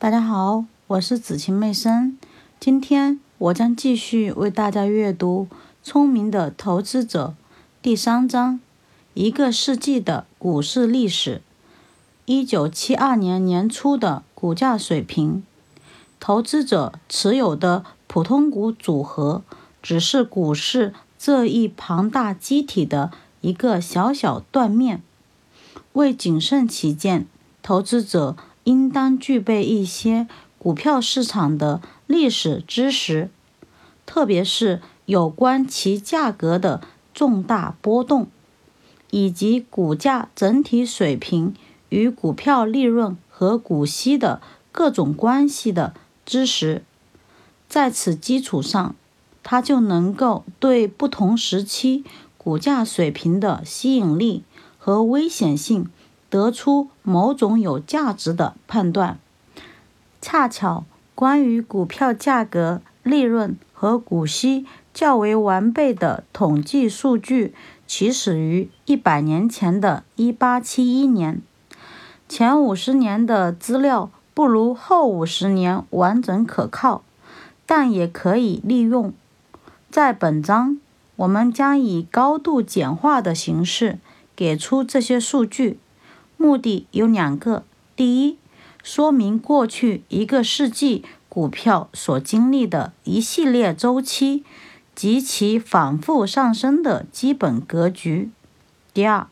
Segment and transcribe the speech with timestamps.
[0.00, 2.16] 大家好，我是子晴妹生。
[2.58, 5.46] 今天我将继续为大家阅读
[5.82, 7.34] 《聪明的投资者》
[7.82, 8.60] 第三章：
[9.12, 11.42] 一个世纪的股市历史。
[12.24, 15.44] 一九七二年年初的股价水平，
[16.18, 19.42] 投资者持有的普通股组合
[19.82, 23.12] 只是股市这一庞大机体的
[23.42, 25.02] 一个小小断面。
[25.92, 27.26] 为谨慎起见，
[27.62, 28.34] 投资者。
[28.70, 33.28] 应当具备一些股票市场的历史知识，
[34.06, 36.80] 特别是有关其价格的
[37.12, 38.28] 重大波动，
[39.10, 41.52] 以及股价整体水平
[41.88, 45.92] 与股票利润和股息的各种关系的
[46.24, 46.84] 知识。
[47.68, 48.94] 在此基础上，
[49.42, 52.04] 他就能够对不同时期
[52.38, 54.44] 股价水平的吸引力
[54.78, 55.88] 和危险性。
[56.30, 59.18] 得出某种有价值的判断。
[60.22, 60.84] 恰巧，
[61.14, 64.64] 关于股票价格、利润和股息
[64.94, 67.52] 较为完备的统计数据，
[67.86, 71.42] 起始于一百年前的1871年。
[72.28, 77.02] 前五十年的资料不如后五十年完整可靠，
[77.66, 79.12] 但也可以利用。
[79.90, 80.78] 在本章，
[81.16, 83.98] 我们将以高度简化的形式
[84.36, 85.78] 给出这些数据。
[86.40, 88.38] 目的有两个：第一，
[88.82, 94.42] 说明过去一个世纪股票所经历的一系列周期
[94.94, 98.30] 及其反复上升的基本格局；
[98.94, 99.26] 第二，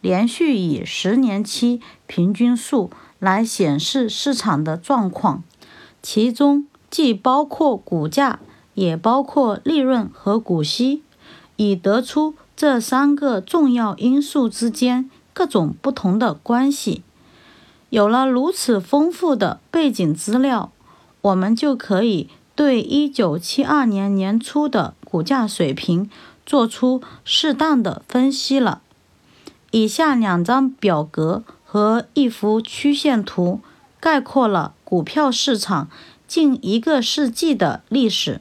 [0.00, 5.42] 连续以十年期平均数来显示市场的状况，
[6.00, 8.38] 其中既包括股价，
[8.74, 11.02] 也包括利润和股息，
[11.56, 15.10] 以得出这三个重要因素之间。
[15.32, 17.02] 各种不同的关系，
[17.90, 20.70] 有了如此丰富的背景资料，
[21.22, 26.10] 我们就可以对一九七二年年初的股价水平
[26.44, 28.82] 做出适当的分析了。
[29.70, 33.60] 以下两张表格和一幅曲线图
[33.98, 35.88] 概括了股票市场
[36.28, 38.40] 近一个世纪的历史，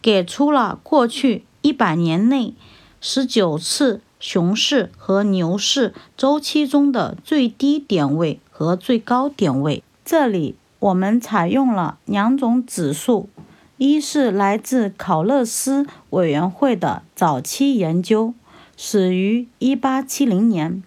[0.00, 2.54] 给出了过去一百年内
[3.00, 4.00] 十九次。
[4.20, 9.82] 熊市和牛市周期中的最低点位和最高点位。
[10.04, 13.30] 这里我们采用了两种指数，
[13.78, 18.34] 一是来自考勒斯委员会的早期研究，
[18.76, 20.82] 始于1870年，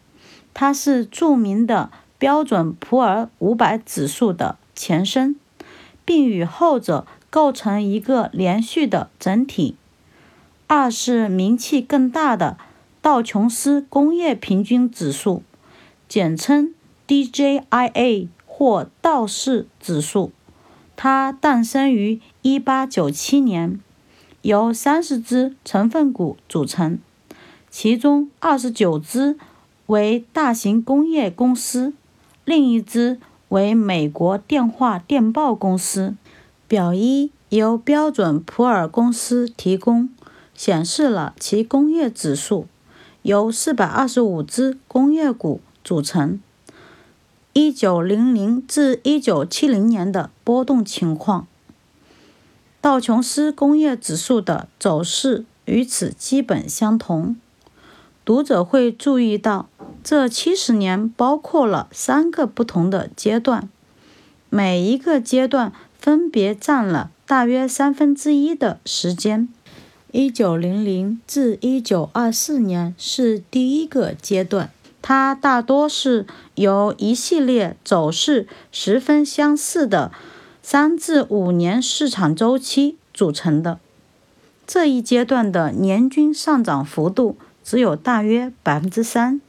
[0.53, 1.89] 它是著名的
[2.19, 5.35] 标准普尔五百指数的前身，
[6.05, 9.75] 并与后者构成一个连续的整体。
[10.67, 12.57] 二是名气更大的。
[13.03, 15.44] 道琼斯工业平均指数，
[16.08, 16.74] 简称
[17.06, 20.31] DJIA 或道氏指数，
[20.96, 23.81] 它诞生于1897年，
[24.42, 26.97] 由30只成分股组成，
[27.69, 29.38] 其中29只
[29.88, 31.92] 为大型工业公司，
[32.46, 33.19] 另一只
[33.50, 36.16] 为美国电话电报公司。
[36.69, 40.09] 表一由标准普尔公司提供，
[40.56, 42.66] 显示了其工业指数。
[43.23, 46.39] 由四百二十五只工业股组成。
[47.53, 51.47] 一九零零至一九七零年的波动情况，
[52.81, 57.35] 道琼斯工业指数的走势与此基本相同。
[58.25, 59.69] 读者会注意到，
[60.03, 63.69] 这七十年包括了三个不同的阶段，
[64.50, 69.47] 每一个阶段分别占了大约三分之一的时间。
[70.16, 74.69] 一九零零至一九二四年是第一个阶段，
[75.01, 80.12] 它大多是由一系列走势十分相似的
[80.62, 83.79] 三至五年市场周期组成的。
[84.68, 89.41] 这一阶段的年均上涨幅度只有大约百分之三，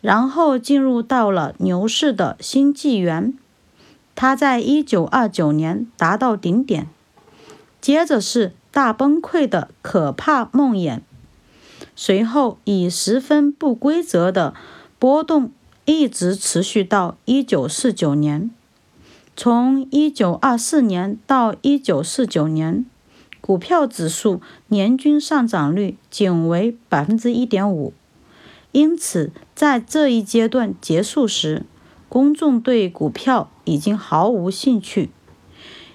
[0.00, 3.36] 然后进入到了牛市的新纪元，
[4.14, 6.86] 它在一九二九年达到顶点，
[7.80, 8.52] 接着是。
[8.72, 11.00] 大崩溃的可怕梦魇，
[11.94, 14.54] 随后以十分不规则的
[14.98, 15.52] 波动
[15.84, 18.50] 一直持续到一九四九年。
[19.36, 22.86] 从一九二四年到一九四九年，
[23.42, 27.92] 股票指数年均上涨率仅为百分之一点五。
[28.72, 31.66] 因此，在这一阶段结束时，
[32.08, 35.10] 公众对股票已经毫无兴趣。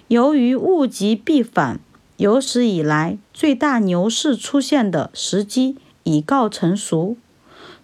[0.08, 1.80] 由于物极必反。
[2.18, 7.16] 有史以来最大牛市出现的时机已告成熟，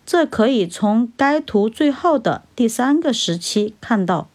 [0.06, 4.28] 这可以从该图最后的第三个时期看到。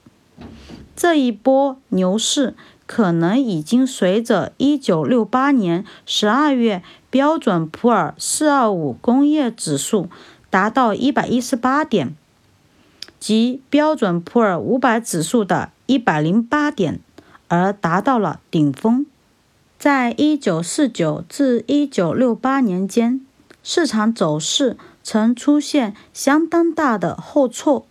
[0.95, 2.55] 这一波牛市
[2.87, 10.09] 可能已经随着1968年12月标准普尔425工业指数
[10.49, 12.15] 达到118点，
[13.19, 17.01] 及标准普尔500指数的108点
[17.49, 19.05] 而达到了顶峰。
[19.79, 23.21] 在1949至1968年间，
[23.63, 27.87] 市场走势曾出现相当大的后挫。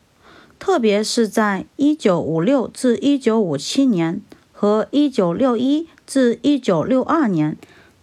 [0.59, 7.57] 特别是在1956至1957年和1961至1962年，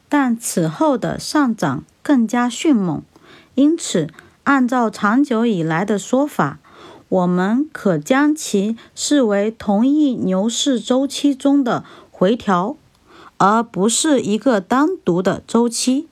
[0.09, 3.03] 但此后的上涨更加迅猛。
[3.55, 4.09] 因此，
[4.45, 6.59] 按照长久以来的说法，
[7.09, 12.77] 我们可将其视为同一牛市周期中的回调，
[13.39, 16.09] 而不是一个单独的周期。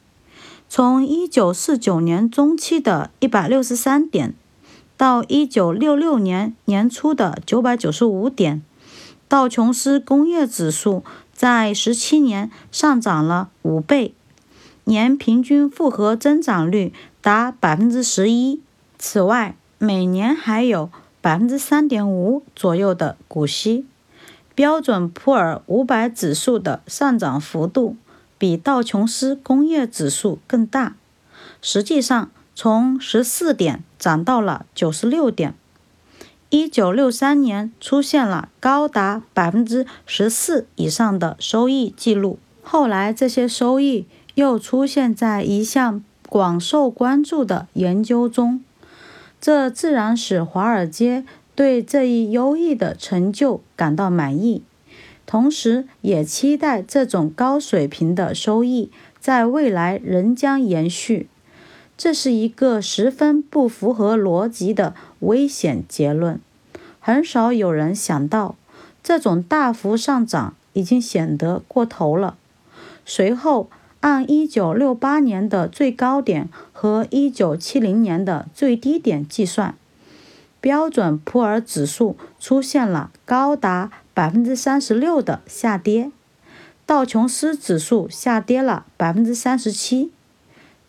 [0.68, 4.34] 从1949年中期的163点。
[4.94, 8.62] 到一九六六年年初的九百九十五点，
[9.26, 11.02] 道琼斯工业指数
[11.32, 14.14] 在十七年上涨了五倍，
[14.84, 18.60] 年平均复合增长率达百分之十一。
[18.96, 20.88] 此外，每年还有
[21.20, 23.84] 百分之三点五左右的股息。
[24.54, 27.96] 标准普尔五百指数的上涨幅度
[28.38, 30.96] 比道琼斯工业指数更大，
[31.60, 32.30] 实际上。
[32.54, 35.54] 从十四点涨到了九十六点。
[36.50, 48.62] 一九六三年出现了高达百分之十四以上的收益记录，后来这些收益又出现在一项广受关注的研究中，
[49.40, 54.62] 这自然使华尔街对这一优异的成就感到满意，
[55.26, 58.90] 同时也期待这种高水平的收益
[59.20, 61.28] 在未来仍将延续。
[61.96, 66.40] 这是一个十分不符合逻辑的危险结论。
[66.98, 68.56] 很少有人想到，
[69.02, 72.36] 这种大幅上涨已经显得过头了。
[73.04, 73.68] 随后，
[74.00, 79.74] 按1968年的最高点和1970年的最低点计算，
[80.62, 86.12] 标准普尔指数出现了高达36%的下跌，
[86.86, 90.08] 道琼斯指数下跌了37%。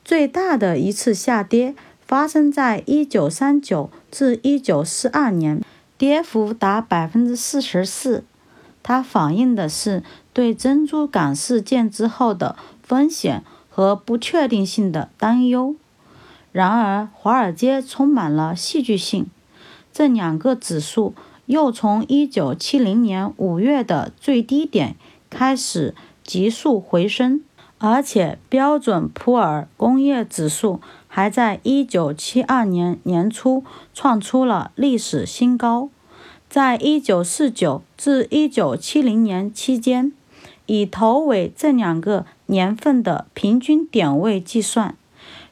[0.05, 1.73] 最大的一次下跌
[2.05, 5.65] 发生在1939至1942年，
[5.97, 8.23] 跌幅达百分之四十四。
[8.83, 10.03] 它反映的是
[10.33, 15.75] 对珍珠港事件之后的风险和不确定性的担忧。
[16.51, 19.25] 然而，华尔街充满了戏剧性，
[19.93, 21.13] 这两个指数
[21.45, 24.95] 又从1970年5月的最低点
[25.29, 25.93] 开始
[26.23, 27.41] 急速回升。
[27.77, 30.79] 而且，标准普尔工业指数
[31.09, 33.63] 还在1972年年初
[33.93, 35.89] 创出了历史新高。
[36.49, 40.13] 在1949至1970年期间，
[40.65, 44.95] 以头尾这两个年份的平均点位计算，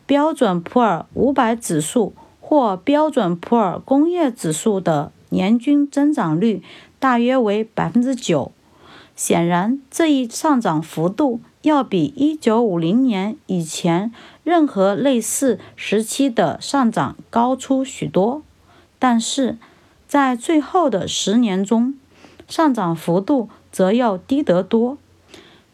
[0.05, 2.13] 标准普尔500指数
[2.51, 6.62] 或标准普尔工业指数的年均增长率
[7.00, 8.50] 大约为9%。
[9.15, 11.39] 显然，这一上涨幅度。
[11.62, 14.12] 要比1950年以前
[14.44, 18.42] 任何类似时期的上涨高出许多，
[19.00, 19.57] 但是
[20.06, 21.94] 在最后的十年中，
[22.50, 24.97] 上涨幅度则要低得多。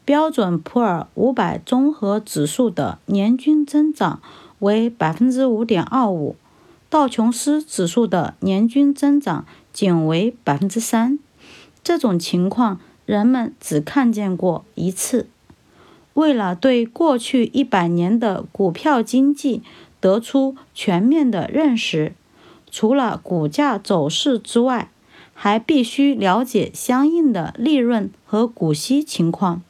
[0.06, 4.22] 标准普尔500综合指数的年均增长
[4.60, 6.36] 为5.25%，
[6.90, 11.20] 道琼斯指数的年均增长仅为百分之三。
[11.84, 15.28] 这种情况人们只看见过一次。
[16.14, 19.62] 为了对过去一百年的股票经济
[20.00, 22.14] 得出全面的认识，
[22.72, 24.90] 除了股价走势之外，
[25.34, 29.62] 还必须了解相应的利润和股息情况。